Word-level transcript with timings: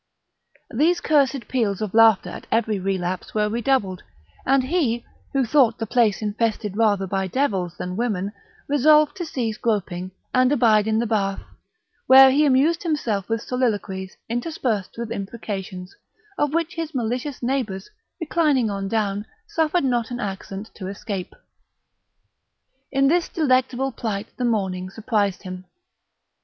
These 0.73 0.99
cursed 0.99 1.47
peals 1.47 1.79
of 1.79 1.93
laughter 1.93 2.31
at 2.31 2.47
every 2.51 2.79
relapse 2.79 3.35
were 3.35 3.47
redoubled; 3.49 4.01
and 4.47 4.63
he, 4.63 5.05
who 5.31 5.45
thought 5.45 5.77
the 5.77 5.85
place 5.85 6.23
infested 6.23 6.75
rather 6.75 7.05
by 7.05 7.27
devils 7.27 7.77
than 7.77 7.95
women, 7.95 8.31
resolved 8.67 9.15
to 9.17 9.27
cease 9.27 9.59
groping, 9.59 10.09
and 10.33 10.51
abide 10.51 10.87
in 10.87 10.97
the 10.97 11.05
bath, 11.05 11.41
where 12.07 12.31
he 12.31 12.47
amused 12.47 12.81
himself 12.81 13.29
with 13.29 13.43
soliloquies, 13.43 14.17
interspersed 14.27 14.95
with 14.97 15.11
imprecations, 15.11 15.95
of 16.35 16.51
which 16.51 16.73
his 16.73 16.95
malicious 16.95 17.43
neighbours 17.43 17.87
reclining 18.19 18.71
on 18.71 18.87
down 18.87 19.23
suffered 19.49 19.83
not 19.83 20.09
an 20.09 20.19
accent 20.19 20.71
to 20.73 20.87
escape. 20.87 21.35
In 22.91 23.07
this 23.07 23.29
delectable 23.29 23.91
plight 23.91 24.29
the 24.35 24.45
morning 24.45 24.89
surprised 24.89 25.43
him. 25.43 25.65